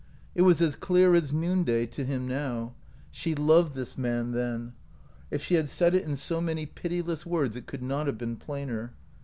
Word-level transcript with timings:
It 0.33 0.41
was 0.41 0.61
as 0.61 0.75
clear 0.75 1.13
as 1.13 1.31
noonday 1.31 1.85
to 1.85 2.03
him 2.03 2.27
now. 2.27 2.73
She 3.11 3.35
loved 3.35 3.73
this 3.75 3.95
man, 3.99 4.31
then. 4.31 4.73
If 5.29 5.43
she 5.43 5.53
had 5.53 5.69
said 5.69 5.93
it 5.93 6.05
in 6.05 6.15
so 6.15 6.41
many 6.41 6.65
pitiless 6.65 7.23
words 7.23 7.55
it 7.55 7.67
could 7.67 7.83
not 7.83 8.07
have 8.07 8.17
been 8.17 8.37
plainer. 8.37 8.93